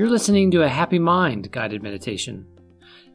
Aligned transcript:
You're 0.00 0.08
listening 0.08 0.50
to 0.52 0.62
a 0.62 0.68
Happy 0.70 0.98
Mind 0.98 1.52
guided 1.52 1.82
meditation. 1.82 2.46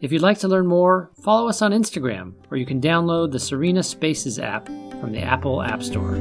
If 0.02 0.12
you'd 0.12 0.22
like 0.22 0.38
to 0.42 0.48
learn 0.48 0.68
more, 0.68 1.10
follow 1.24 1.50
us 1.50 1.64
on 1.64 1.72
Instagram, 1.72 2.36
or 2.52 2.58
you 2.58 2.66
can 2.68 2.80
download 2.80 3.32
the 3.32 3.40
Serena 3.40 3.82
Spaces 3.82 4.38
app 4.38 4.68
from 4.68 5.12
the 5.12 5.20
Apple 5.20 5.64
App 5.64 5.82
Store. 5.82 6.12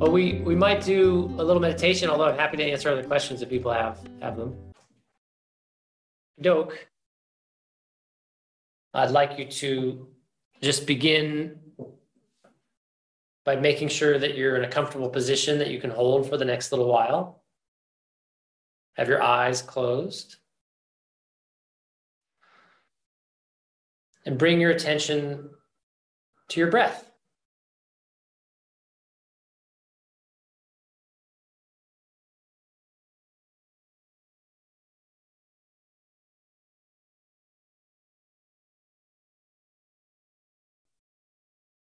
Well, 0.00 0.10
we, 0.10 0.40
we 0.40 0.56
might 0.56 0.82
do 0.82 1.32
a 1.38 1.44
little 1.44 1.62
meditation, 1.62 2.10
although 2.10 2.24
I'm 2.24 2.36
happy 2.36 2.56
to 2.56 2.64
answer 2.64 2.90
other 2.90 3.04
questions 3.04 3.40
if 3.40 3.48
people 3.48 3.72
have, 3.72 4.00
have 4.20 4.36
them. 4.36 4.56
Doke, 6.40 6.88
I'd 8.94 9.12
like 9.12 9.38
you 9.38 9.44
to 9.44 10.08
just 10.60 10.88
begin 10.88 11.60
by 13.44 13.56
making 13.56 13.88
sure 13.88 14.18
that 14.18 14.36
you're 14.36 14.56
in 14.56 14.64
a 14.64 14.68
comfortable 14.68 15.08
position 15.08 15.58
that 15.58 15.70
you 15.70 15.80
can 15.80 15.90
hold 15.90 16.28
for 16.28 16.36
the 16.36 16.44
next 16.44 16.70
little 16.70 16.88
while. 16.88 17.42
Have 18.94 19.08
your 19.08 19.22
eyes 19.22 19.62
closed. 19.62 20.36
And 24.24 24.38
bring 24.38 24.60
your 24.60 24.70
attention 24.70 25.50
to 26.48 26.60
your 26.60 26.70
breath. 26.70 27.08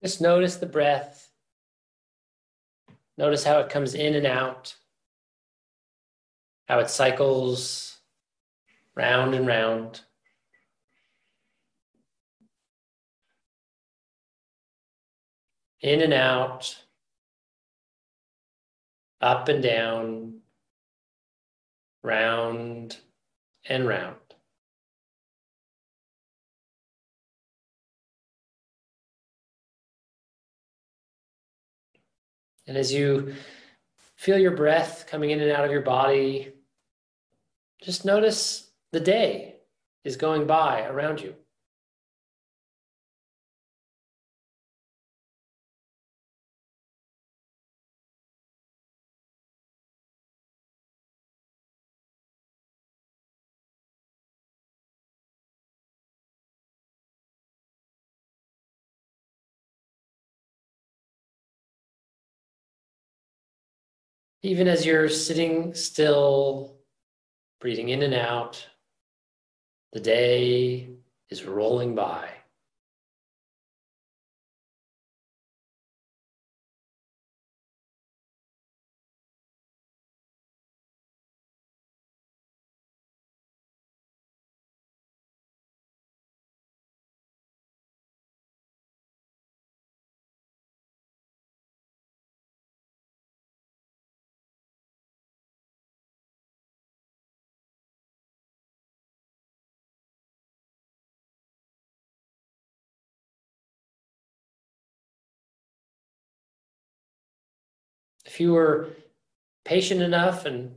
Just 0.04 0.22
notice 0.22 0.58
the 0.58 0.66
breath 0.66 1.27
Notice 3.18 3.44
how 3.44 3.60
it 3.60 3.70
comes 3.70 3.96
in 3.96 4.14
and 4.14 4.28
out, 4.28 4.76
how 6.68 6.80
it 6.80 6.90
cycles 6.90 7.98
round 8.96 9.34
and 9.34 9.48
round. 9.48 10.02
In 15.82 16.02
and 16.02 16.14
out, 16.14 16.84
up 19.22 19.48
and 19.48 19.64
down, 19.64 20.40
round 22.04 22.98
and 23.68 23.88
round. 23.88 24.27
And 32.68 32.78
as 32.78 32.94
you 32.94 33.34
feel 34.16 34.38
your 34.38 34.52
breath 34.52 35.06
coming 35.10 35.32
in 35.32 35.40
and 35.40 35.52
out 35.52 35.66
of 35.66 35.72
your 35.72 35.82
body, 35.82 36.54
just 37.82 38.06
notice 38.06 38.70
the 38.92 39.00
day 39.00 39.56
is 40.04 40.18
going 40.18 40.48
by 40.48 40.86
around 40.86 41.22
you. 41.22 41.36
Even 64.44 64.68
as 64.68 64.86
you're 64.86 65.10
sitting 65.10 65.74
still, 65.74 66.78
breathing 67.60 67.90
in 67.90 68.04
and 68.04 68.14
out, 68.14 68.66
the 69.94 70.00
day 70.00 70.90
is 71.30 71.44
rolling 71.44 71.96
by. 71.96 72.30
If 108.38 108.42
you 108.42 108.54
were 108.54 108.90
patient 109.66 110.00
enough 110.00 110.46
and 110.46 110.76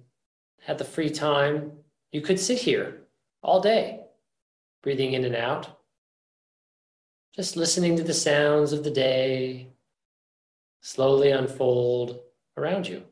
had 0.63 0.79
the 0.79 0.85
free 0.85 1.11
time, 1.11 1.73
you 2.11 2.23
could 2.23 2.41
sit 2.41 2.57
here 2.57 3.03
all 3.43 3.61
day, 3.61 4.01
breathing 4.83 5.13
in 5.13 5.27
and 5.27 5.37
out, 5.37 5.79
just 7.37 7.59
listening 7.59 7.97
to 7.99 8.03
the 8.03 8.15
sounds 8.15 8.73
of 8.73 8.83
the 8.83 8.91
day 8.91 9.69
slowly 10.81 11.33
unfold 11.33 12.21
around 12.57 12.89
you. 12.89 13.03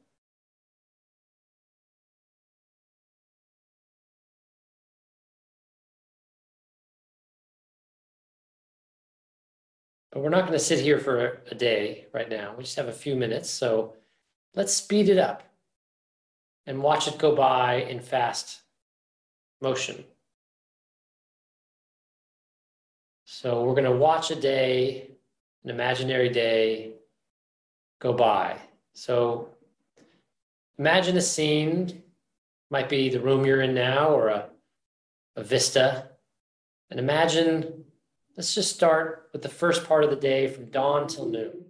But 10.11 10.23
we're 10.23 10.31
not 10.31 10.47
going 10.47 10.55
to 10.55 10.59
sit 10.59 10.81
here 10.81 10.99
for 10.99 11.43
a 11.51 11.55
day 11.55 12.07
right 12.15 12.31
now. 12.31 12.55
We 12.57 12.65
just 12.65 12.77
have 12.77 12.89
a 12.89 12.93
few 12.93 13.15
minutes. 13.15 13.51
So 13.51 13.98
Let's 14.55 14.73
speed 14.73 15.09
it 15.09 15.19
up 15.19 15.43
and 16.67 16.83
watch 16.83 17.09
it 17.09 17.19
go 17.19 17.35
by 17.35 17.77
in 17.77 18.01
fast 18.01 18.61
motion. 19.61 20.05
So 23.25 23.63
we're 23.63 23.75
going 23.75 23.85
to 23.85 23.93
watch 23.93 24.31
a 24.31 24.35
day, 24.35 25.11
an 25.65 25.71
imaginary 25.71 26.29
day, 26.29 26.93
go 28.01 28.13
by. 28.13 28.59
So 28.95 29.51
imagine 30.79 31.17
a 31.17 31.23
scene, 31.23 32.03
might 32.71 32.89
be 32.89 33.09
the 33.09 33.21
room 33.21 33.47
you're 33.47 33.63
in 33.63 33.75
now 33.75 34.09
or 34.09 34.29
a, 34.29 34.51
a 35.37 35.43
vista. 35.43 36.09
And 36.91 36.99
imagine, 36.99 37.85
let's 38.37 38.55
just 38.55 38.75
start 38.75 39.29
with 39.33 39.43
the 39.43 39.49
first 39.49 39.85
part 39.85 40.05
of 40.05 40.11
the 40.11 40.17
day 40.17 40.49
from 40.49 40.67
dawn 40.67 41.07
till 41.07 41.27
noon. 41.27 41.65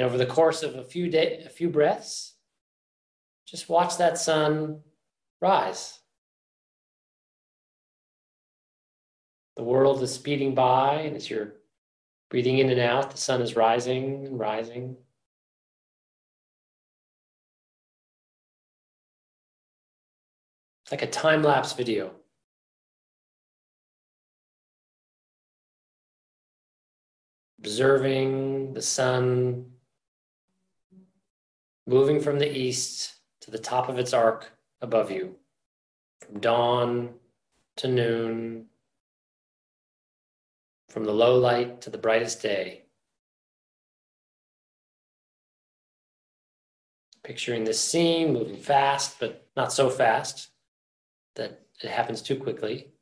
And 0.00 0.06
over 0.06 0.16
the 0.16 0.24
course 0.24 0.62
of 0.62 0.76
a 0.76 0.82
few 0.82 1.10
day, 1.10 1.42
a 1.44 1.50
few 1.50 1.68
breaths, 1.68 2.32
just 3.46 3.68
watch 3.68 3.98
that 3.98 4.16
sun 4.16 4.80
rise. 5.42 6.00
The 9.58 9.62
world 9.62 10.02
is 10.02 10.14
speeding 10.14 10.54
by, 10.54 11.02
and 11.02 11.16
as 11.16 11.28
you're 11.28 11.52
breathing 12.30 12.56
in 12.56 12.70
and 12.70 12.80
out, 12.80 13.10
the 13.10 13.18
sun 13.18 13.42
is 13.42 13.56
rising 13.56 14.24
and 14.24 14.38
rising. 14.38 14.96
Like 20.90 21.02
a 21.02 21.06
time 21.06 21.42
lapse 21.42 21.74
video. 21.74 22.12
Observing 27.58 28.72
the 28.72 28.80
sun 28.80 29.69
moving 31.90 32.20
from 32.20 32.38
the 32.38 32.56
east 32.56 33.16
to 33.40 33.50
the 33.50 33.58
top 33.58 33.88
of 33.88 33.98
its 33.98 34.12
arc 34.12 34.52
above 34.80 35.10
you, 35.10 35.34
from 36.20 36.38
dawn 36.38 37.14
to 37.76 37.88
noon, 37.88 38.66
from 40.88 41.02
the 41.02 41.12
low 41.12 41.36
light 41.36 41.80
to 41.80 41.90
the 41.90 41.98
brightest 41.98 42.40
day. 42.40 42.84
Picturing 47.24 47.64
this 47.64 47.80
scene 47.80 48.32
moving 48.32 48.56
fast, 48.56 49.18
but 49.18 49.48
not 49.56 49.72
so 49.72 49.90
fast 49.90 50.50
that 51.34 51.60
it 51.82 51.90
happens 51.90 52.22
too 52.22 52.36
quickly. 52.36 52.92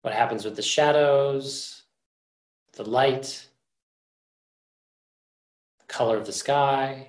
What 0.00 0.14
happens 0.14 0.44
with 0.44 0.56
the 0.56 0.62
shadows? 0.62 1.81
The 2.74 2.84
light, 2.84 3.48
the 5.80 5.86
color 5.86 6.16
of 6.16 6.26
the 6.26 6.32
sky. 6.32 7.08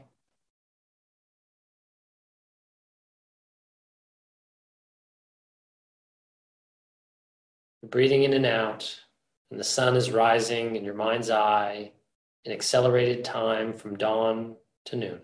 Breathing 7.84 8.24
in 8.24 8.34
and 8.34 8.46
out, 8.46 9.00
And 9.52 9.60
the 9.60 9.64
sun 9.64 9.96
is 9.96 10.10
rising 10.10 10.76
in 10.76 10.84
your 10.84 10.94
mind's 10.94 11.30
eye 11.30 11.92
in 12.46 12.52
accelerated 12.52 13.24
time 13.24 13.74
from 13.74 13.98
dawn 13.98 14.56
to 14.86 14.96
noon. 14.96 15.22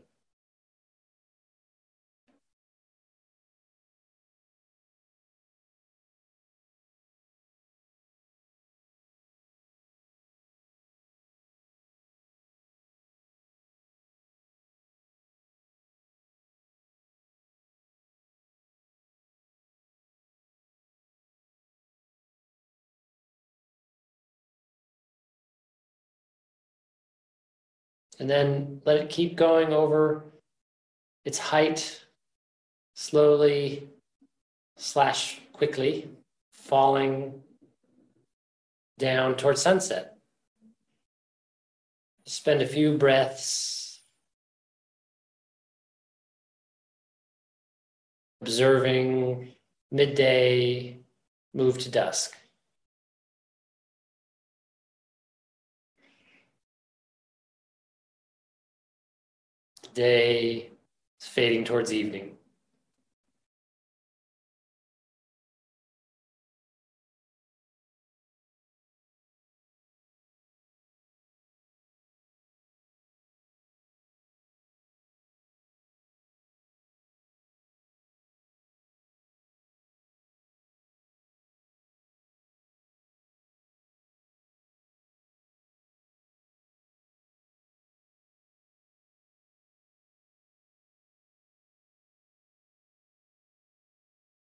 And 28.20 28.30
then 28.30 28.82
let 28.86 28.98
it 28.98 29.10
keep 29.10 29.36
going 29.36 29.72
over 29.72 30.26
its 31.24 31.38
height, 31.38 32.06
slowly 32.96 33.88
slash 34.78 35.42
quickly, 35.54 36.10
falling 36.54 37.42
down 38.98 39.36
towards 39.36 39.62
sunset. 39.62 40.18
Spend 42.26 42.62
a 42.62 42.68
few 42.68 42.98
breaths 42.98 43.80
observing 48.42 49.50
midday 49.92 51.00
move 51.54 51.78
to 51.80 51.90
dusk. 51.90 52.39
Day 60.00 60.72
is 61.20 61.28
fading 61.28 61.66
towards 61.66 61.92
evening. 61.92 62.39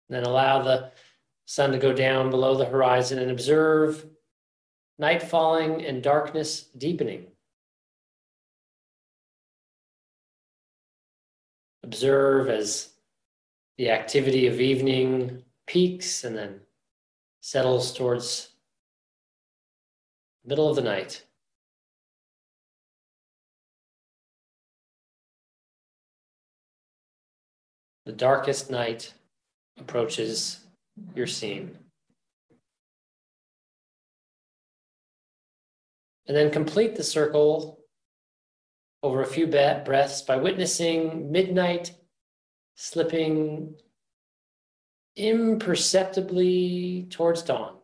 Then 0.09 0.25
allow 0.25 0.63
the 0.63 0.93
sun 1.47 1.73
to 1.73 1.79
go 1.79 1.93
down 1.93 2.31
below 2.31 2.57
the 2.57 2.65
horizon 2.65 3.19
and 3.19 3.31
observe 3.31 4.07
night 4.99 5.23
falling 5.23 5.85
and 5.85 6.03
darkness 6.03 6.63
deepening. 6.77 7.27
Observe 11.83 12.49
as 12.49 12.91
the 13.79 13.91
activity 13.91 14.47
of 14.47 14.61
evening 14.61 15.45
peaks 15.67 16.25
and 16.25 16.37
then 16.37 16.61
settles 17.41 17.93
towards 17.93 18.49
middle 20.45 20.69
of 20.69 20.77
the 20.77 20.83
night. 20.83 21.25
The 28.05 28.13
darkest 28.13 28.71
night 28.71 29.13
approaches 29.79 30.61
your 31.15 31.27
scene. 31.27 31.79
And 36.27 36.37
then 36.37 36.51
complete 36.51 36.97
the 36.97 37.05
circle 37.05 37.79
over 39.03 39.23
a 39.23 39.27
few 39.27 39.47
breaths 39.47 40.23
by 40.23 40.37
witnessing 40.37 41.31
midnight 41.31 41.93
slipping 42.75 43.75
imperceptibly 45.17 47.07
towards 47.11 47.43
dawn. 47.43 47.79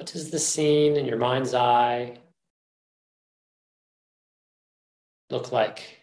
What 0.00 0.10
does 0.10 0.30
the 0.30 0.38
scene 0.38 0.96
in 0.96 1.04
your 1.04 1.18
mind's 1.18 1.52
eye 1.52 2.16
look 5.28 5.52
like 5.52 6.00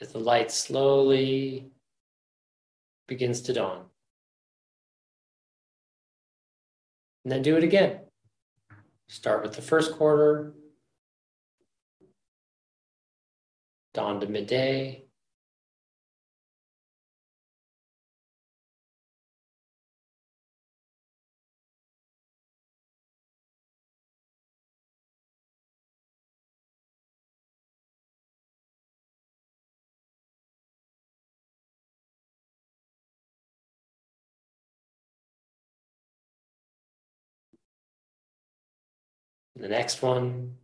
as 0.00 0.10
the 0.10 0.18
light 0.18 0.50
slowly 0.50 1.70
begins 3.06 3.42
to 3.42 3.52
dawn? 3.52 3.84
And 7.24 7.30
then 7.30 7.42
do 7.42 7.56
it 7.56 7.62
again. 7.62 8.00
Start 9.08 9.44
with 9.44 9.52
the 9.52 9.62
first 9.62 9.92
quarter, 9.92 10.52
dawn 13.92 14.18
to 14.18 14.26
midday, 14.26 15.03
The 39.64 39.70
next 39.70 40.02
one, 40.02 40.56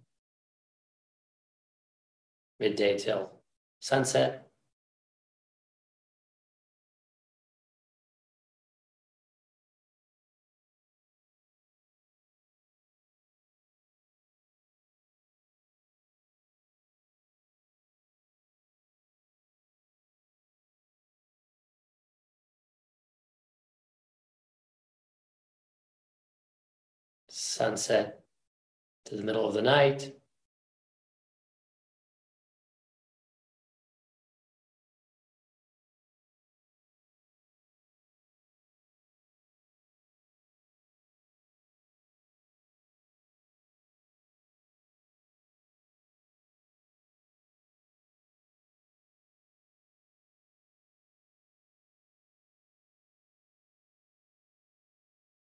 midday 2.58 2.98
till 2.98 3.30
sunset. 3.78 4.50
Sunset 27.30 28.19
to 29.10 29.16
the 29.16 29.24
middle 29.24 29.44
of 29.44 29.54
the 29.54 29.62
night. 29.62 30.12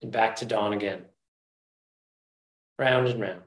And 0.02 0.12
back 0.12 0.36
to 0.36 0.44
dawn 0.44 0.74
again 0.74 1.06
round 2.78 3.08
and 3.08 3.20
round. 3.20 3.40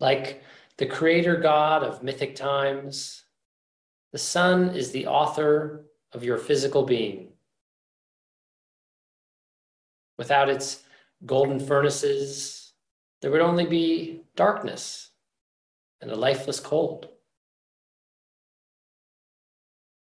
Like 0.00 0.42
the 0.76 0.86
creator 0.86 1.36
God 1.36 1.82
of 1.82 2.02
mythic 2.02 2.36
times. 2.36 3.22
The 4.12 4.18
sun 4.18 4.70
is 4.70 4.90
the 4.90 5.06
author 5.06 5.86
of 6.12 6.22
your 6.22 6.38
physical 6.38 6.84
being. 6.84 7.32
Without 10.18 10.48
its 10.48 10.83
golden 11.26 11.60
furnaces, 11.60 12.72
there 13.20 13.30
would 13.30 13.40
only 13.40 13.66
be 13.66 14.22
darkness 14.36 15.10
and 16.00 16.10
a 16.10 16.16
lifeless 16.16 16.60
cold. 16.60 17.08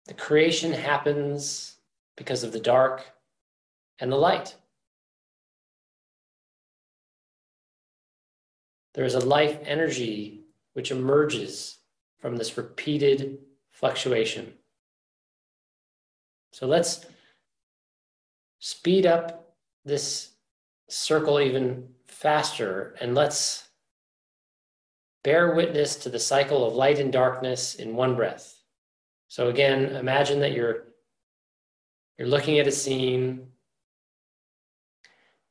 The 0.06 0.14
creation 0.14 0.72
happens 0.72 1.76
because 2.16 2.44
of 2.44 2.52
the 2.52 2.60
dark 2.60 3.04
and 3.98 4.12
the 4.12 4.16
light. 4.16 4.54
There 8.94 9.04
is 9.04 9.14
a 9.14 9.20
life 9.20 9.58
energy 9.64 10.44
which 10.74 10.90
emerges 10.90 11.78
from 12.18 12.36
this 12.36 12.56
repeated 12.56 13.38
fluctuation. 13.70 14.54
So 16.52 16.66
let's 16.66 17.04
speed 18.58 19.04
up 19.04 19.54
this 19.84 20.35
circle 20.88 21.40
even 21.40 21.88
faster 22.06 22.94
and 23.00 23.14
let's 23.14 23.68
bear 25.24 25.54
witness 25.54 25.96
to 25.96 26.08
the 26.08 26.18
cycle 26.18 26.66
of 26.66 26.74
light 26.74 26.98
and 26.98 27.12
darkness 27.12 27.74
in 27.74 27.96
one 27.96 28.14
breath. 28.14 28.62
So 29.28 29.48
again, 29.48 29.96
imagine 29.96 30.40
that 30.40 30.52
you're 30.52 30.84
you're 32.18 32.28
looking 32.28 32.58
at 32.58 32.66
a 32.66 32.72
scene 32.72 33.48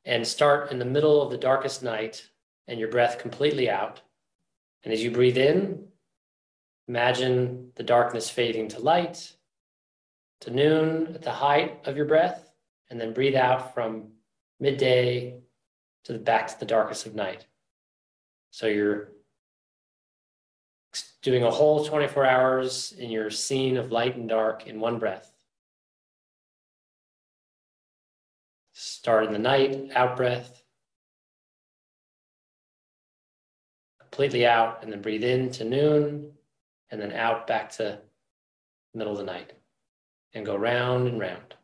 and 0.05 0.25
start 0.25 0.71
in 0.71 0.79
the 0.79 0.85
middle 0.85 1.21
of 1.21 1.29
the 1.29 1.37
darkest 1.37 1.83
night 1.83 2.27
and 2.67 2.79
your 2.79 2.89
breath 2.89 3.19
completely 3.19 3.69
out. 3.69 4.01
And 4.83 4.93
as 4.93 5.03
you 5.03 5.11
breathe 5.11 5.37
in, 5.37 5.87
imagine 6.87 7.71
the 7.75 7.83
darkness 7.83 8.29
fading 8.29 8.69
to 8.69 8.79
light, 8.79 9.33
to 10.41 10.51
noon 10.51 11.13
at 11.13 11.21
the 11.21 11.31
height 11.31 11.81
of 11.85 11.97
your 11.97 12.05
breath, 12.05 12.51
and 12.89 12.99
then 12.99 13.13
breathe 13.13 13.35
out 13.35 13.73
from 13.73 14.11
midday 14.59 15.39
to 16.05 16.13
the 16.13 16.19
back 16.19 16.47
to 16.47 16.59
the 16.59 16.65
darkest 16.65 17.05
of 17.05 17.15
night. 17.15 17.45
So 18.51 18.67
you're 18.67 19.09
doing 21.21 21.43
a 21.43 21.51
whole 21.51 21.83
24 21.83 22.25
hours 22.25 22.93
in 22.97 23.09
your 23.09 23.29
scene 23.29 23.77
of 23.77 23.91
light 23.91 24.15
and 24.15 24.29
dark 24.29 24.67
in 24.67 24.79
one 24.79 25.00
breath. 25.00 25.31
Start 28.74 29.25
in 29.25 29.33
the 29.33 29.39
night, 29.39 29.91
out 29.95 30.15
breath. 30.15 30.63
Completely 34.00 34.45
out, 34.45 34.83
and 34.83 34.91
then 34.91 35.01
breathe 35.01 35.24
in 35.24 35.50
to 35.51 35.63
noon, 35.63 36.31
and 36.91 37.01
then 37.01 37.12
out 37.12 37.47
back 37.47 37.71
to 37.71 38.00
middle 38.93 39.13
of 39.13 39.19
the 39.19 39.25
night. 39.25 39.53
And 40.33 40.45
go 40.45 40.55
round 40.55 41.07
and 41.07 41.19
round. 41.19 41.55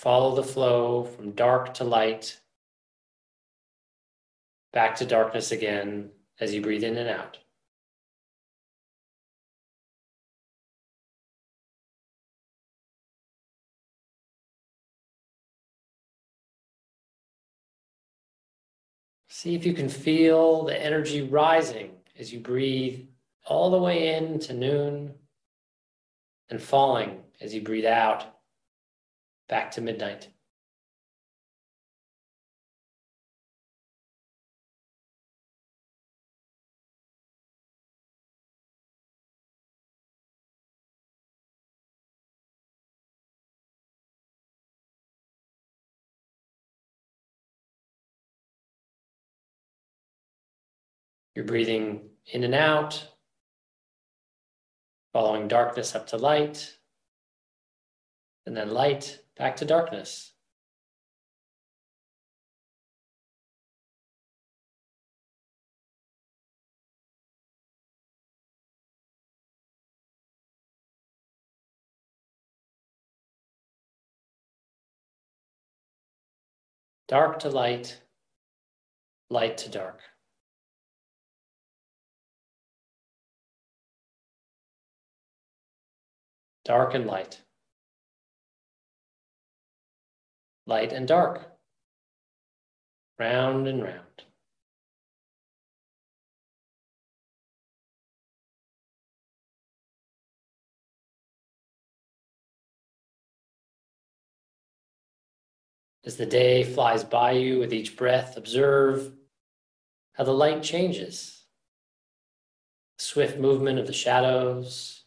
Follow 0.00 0.34
the 0.34 0.42
flow 0.42 1.04
from 1.04 1.32
dark 1.32 1.74
to 1.74 1.84
light, 1.84 2.40
back 4.72 4.96
to 4.96 5.04
darkness 5.04 5.52
again 5.52 6.08
as 6.40 6.54
you 6.54 6.62
breathe 6.62 6.84
in 6.84 6.96
and 6.96 7.10
out. 7.10 7.36
See 19.28 19.54
if 19.54 19.66
you 19.66 19.74
can 19.74 19.90
feel 19.90 20.64
the 20.64 20.82
energy 20.82 21.20
rising 21.20 21.90
as 22.18 22.32
you 22.32 22.40
breathe 22.40 23.06
all 23.44 23.70
the 23.70 23.76
way 23.76 24.14
in 24.16 24.38
to 24.38 24.54
noon 24.54 25.12
and 26.48 26.62
falling 26.62 27.20
as 27.42 27.54
you 27.54 27.60
breathe 27.60 27.84
out 27.84 28.39
back 29.50 29.72
to 29.72 29.80
midnight. 29.80 30.28
You're 51.34 51.44
breathing 51.44 52.10
in 52.26 52.44
and 52.44 52.54
out, 52.54 53.04
following 55.12 55.48
darkness 55.48 55.96
up 55.96 56.06
to 56.08 56.16
light, 56.16 56.76
and 58.46 58.56
then 58.56 58.70
light 58.70 59.18
back 59.40 59.56
to 59.56 59.64
darkness. 59.64 60.32
Dark 77.08 77.38
to 77.38 77.48
light, 77.48 77.98
light 79.30 79.56
to 79.56 79.70
dark. 79.70 80.00
Dark 86.64 86.94
and 86.94 87.06
light. 87.06 87.40
Light 90.70 90.92
and 90.92 91.08
dark, 91.08 91.50
round 93.18 93.66
and 93.66 93.82
round. 93.82 94.22
As 106.04 106.16
the 106.16 106.24
day 106.24 106.62
flies 106.62 107.02
by 107.02 107.32
you 107.32 107.58
with 107.58 107.72
each 107.72 107.96
breath, 107.96 108.36
observe 108.36 109.12
how 110.12 110.22
the 110.22 110.32
light 110.32 110.62
changes. 110.62 111.44
Swift 112.98 113.38
movement 113.38 113.80
of 113.80 113.88
the 113.88 113.92
shadows, 113.92 115.02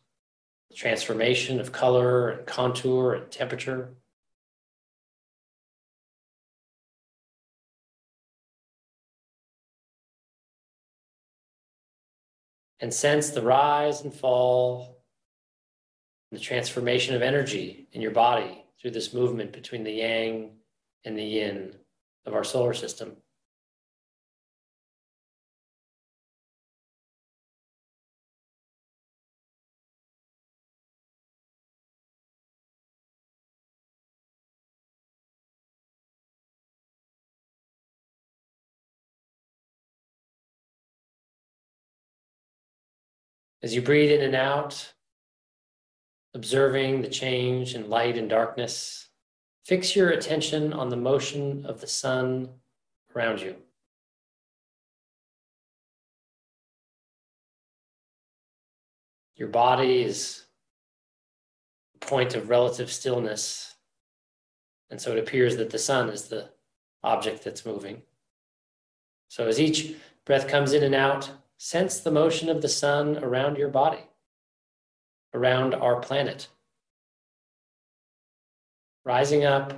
transformation 0.75 1.61
of 1.61 1.71
color 1.71 2.29
and 2.29 2.45
contour 2.45 3.13
and 3.13 3.31
temperature. 3.31 3.95
And 12.83 12.93
sense 12.93 13.29
the 13.29 13.41
rise 13.41 14.01
and 14.01 14.13
fall, 14.13 14.97
and 16.29 16.37
the 16.37 16.43
transformation 16.43 17.15
of 17.15 17.21
energy 17.21 17.87
in 17.93 18.01
your 18.01 18.11
body 18.11 18.65
through 18.77 18.91
this 18.91 19.13
movement 19.13 19.53
between 19.53 19.85
the 19.85 19.91
yang 19.93 20.51
and 21.05 21.17
the 21.17 21.23
yin 21.23 21.73
of 22.25 22.33
our 22.33 22.43
solar 22.43 22.73
system. 22.73 23.15
As 43.63 43.73
you 43.73 43.81
breathe 43.81 44.11
in 44.11 44.21
and 44.21 44.35
out, 44.35 44.93
observing 46.33 47.01
the 47.01 47.07
change 47.07 47.75
in 47.75 47.89
light 47.89 48.17
and 48.17 48.29
darkness, 48.29 49.07
fix 49.63 49.95
your 49.95 50.09
attention 50.09 50.73
on 50.73 50.89
the 50.89 50.97
motion 50.97 51.65
of 51.65 51.79
the 51.79 51.87
sun 51.87 52.49
around 53.15 53.39
you. 53.39 53.55
Your 59.37 59.47
body 59.47 60.03
is 60.03 60.43
a 61.95 62.05
point 62.05 62.35
of 62.35 62.49
relative 62.49 62.91
stillness, 62.91 63.75
and 64.89 64.99
so 64.99 65.13
it 65.13 65.19
appears 65.19 65.55
that 65.55 65.69
the 65.69 65.79
sun 65.79 66.09
is 66.09 66.27
the 66.27 66.49
object 67.01 67.45
that's 67.45 67.65
moving. 67.65 68.01
So 69.29 69.47
as 69.47 69.57
each 69.57 69.95
breath 70.25 70.49
comes 70.49 70.73
in 70.73 70.83
and 70.83 70.93
out, 70.93 71.31
sense 71.63 72.01
the 72.01 72.11
motion 72.11 72.49
of 72.49 72.61
the 72.61 72.67
sun 72.67 73.17
around 73.23 73.57
your 73.57 73.69
body, 73.69 74.05
around 75.33 75.73
our 75.73 76.01
planet, 76.01 76.49
rising 79.05 79.45
up 79.45 79.71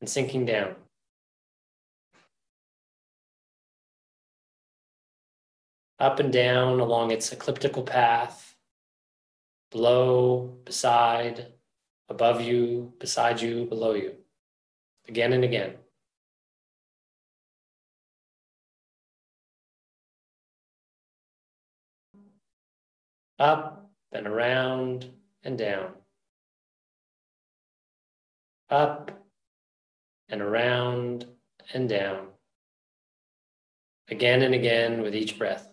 and 0.00 0.08
sinking 0.08 0.46
down. 0.46 0.74
Up 5.98 6.18
and 6.18 6.32
down 6.32 6.80
along 6.80 7.10
its 7.10 7.30
ecliptical 7.30 7.82
path, 7.82 8.56
below, 9.70 10.56
beside, 10.64 11.48
above 12.08 12.40
you, 12.40 12.94
beside 12.98 13.38
you, 13.38 13.66
below 13.66 13.92
you, 13.92 14.14
again 15.06 15.34
and 15.34 15.44
again. 15.44 15.74
Up 23.38 23.90
and 24.12 24.26
around 24.26 25.10
and 25.42 25.58
down. 25.58 25.92
Up 28.70 29.10
and 30.28 30.40
around 30.40 31.26
and 31.72 31.88
down. 31.88 32.28
Again 34.08 34.42
and 34.42 34.54
again 34.54 35.02
with 35.02 35.14
each 35.14 35.38
breath. 35.38 35.68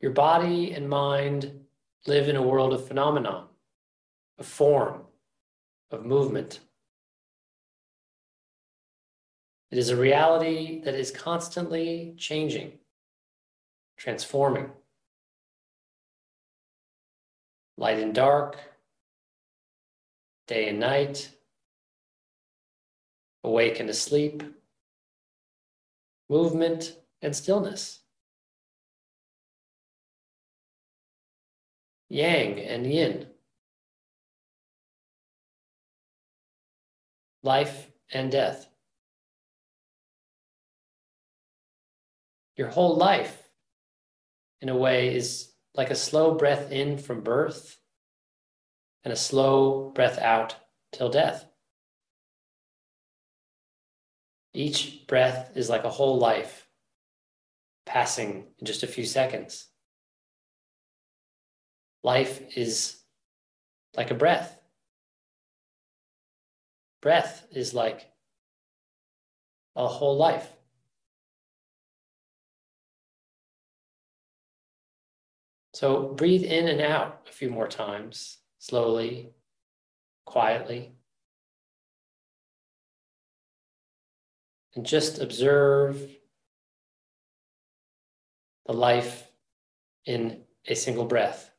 Your 0.00 0.12
body 0.12 0.72
and 0.72 0.86
mind 0.86 1.63
live 2.06 2.28
in 2.28 2.36
a 2.36 2.42
world 2.42 2.72
of 2.72 2.86
phenomenon, 2.86 3.46
of 4.38 4.46
form, 4.46 5.02
of 5.90 6.04
movement. 6.04 6.60
It 9.70 9.78
is 9.78 9.88
a 9.88 9.96
reality 9.96 10.82
that 10.84 10.94
is 10.94 11.10
constantly 11.10 12.14
changing, 12.16 12.72
transforming. 13.96 14.70
Light 17.76 17.98
and 17.98 18.14
dark, 18.14 18.56
day 20.46 20.68
and 20.68 20.78
night, 20.78 21.30
awake 23.42 23.80
and 23.80 23.90
asleep, 23.90 24.44
movement 26.28 26.96
and 27.20 27.34
stillness. 27.34 28.03
Yang 32.14 32.60
and 32.60 32.86
yin, 32.86 33.26
life 37.42 37.90
and 38.12 38.30
death. 38.30 38.68
Your 42.56 42.68
whole 42.68 42.94
life, 42.94 43.50
in 44.60 44.68
a 44.68 44.76
way, 44.76 45.16
is 45.16 45.52
like 45.74 45.90
a 45.90 45.96
slow 45.96 46.36
breath 46.36 46.70
in 46.70 46.98
from 46.98 47.22
birth 47.22 47.78
and 49.02 49.12
a 49.12 49.16
slow 49.16 49.90
breath 49.90 50.18
out 50.18 50.54
till 50.92 51.08
death. 51.08 51.44
Each 54.52 55.04
breath 55.08 55.50
is 55.56 55.68
like 55.68 55.82
a 55.82 55.90
whole 55.90 56.18
life 56.18 56.68
passing 57.84 58.46
in 58.60 58.66
just 58.66 58.84
a 58.84 58.86
few 58.86 59.04
seconds. 59.04 59.73
Life 62.04 62.56
is 62.56 62.98
like 63.96 64.10
a 64.10 64.14
breath. 64.14 64.60
Breath 67.00 67.46
is 67.50 67.72
like 67.72 68.12
a 69.74 69.88
whole 69.88 70.16
life. 70.16 70.48
So 75.72 76.08
breathe 76.08 76.44
in 76.44 76.68
and 76.68 76.82
out 76.82 77.26
a 77.28 77.32
few 77.32 77.50
more 77.50 77.66
times, 77.66 78.38
slowly, 78.58 79.30
quietly. 80.26 80.92
And 84.76 84.84
just 84.84 85.20
observe 85.20 86.00
the 88.66 88.74
life 88.74 89.30
in 90.04 90.42
a 90.66 90.74
single 90.74 91.06
breath. 91.06 91.53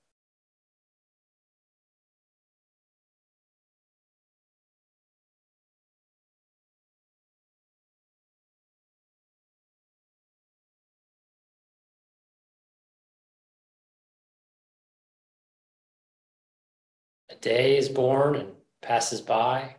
Day 17.45 17.77
is 17.77 17.89
born 17.89 18.35
and 18.35 18.49
passes 18.81 19.21
by. 19.21 19.75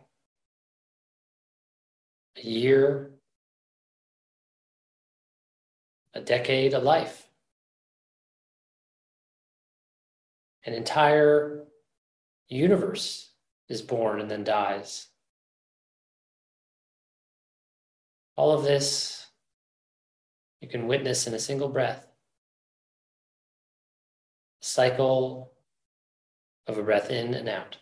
A 2.37 2.41
year, 2.41 3.11
a 6.13 6.21
decade, 6.21 6.73
a 6.73 6.79
life. 6.79 7.27
An 10.65 10.73
entire 10.73 11.65
universe 12.47 13.31
is 13.67 13.81
born 13.81 14.21
and 14.21 14.31
then 14.31 14.45
dies. 14.45 15.07
All 18.37 18.53
of 18.53 18.63
this 18.63 19.27
you 20.61 20.69
can 20.69 20.87
witness 20.87 21.27
in 21.27 21.33
a 21.33 21.39
single 21.39 21.67
breath. 21.67 22.07
Cycle 24.61 25.51
of 26.67 26.77
a 26.77 26.83
breath 26.83 27.09
in 27.09 27.33
and 27.33 27.49
out. 27.49 27.77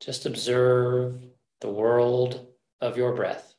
Just 0.00 0.26
observe 0.26 1.22
the 1.60 1.70
world 1.70 2.48
of 2.80 2.96
your 2.96 3.14
breath. 3.14 3.51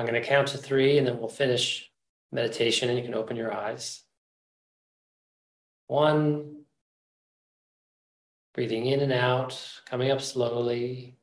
I'm 0.00 0.06
going 0.06 0.20
to 0.20 0.26
count 0.26 0.48
to 0.48 0.56
three 0.56 0.96
and 0.96 1.06
then 1.06 1.18
we'll 1.18 1.28
finish 1.28 1.90
meditation 2.32 2.88
and 2.88 2.96
you 2.98 3.04
can 3.04 3.14
open 3.14 3.36
your 3.36 3.52
eyes. 3.52 4.02
One, 5.88 6.62
breathing 8.54 8.86
in 8.86 9.00
and 9.00 9.12
out, 9.12 9.62
coming 9.84 10.10
up 10.10 10.22
slowly. 10.22 11.18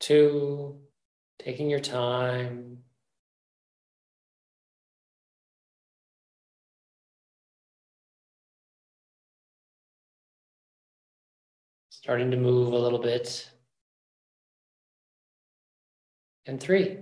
Two, 0.00 0.80
taking 1.38 1.70
your 1.70 1.78
time, 1.78 2.78
starting 12.08 12.30
to 12.30 12.38
move 12.38 12.72
a 12.72 12.78
little 12.78 12.98
bit. 12.98 13.50
And 16.46 16.58
three. 16.58 17.00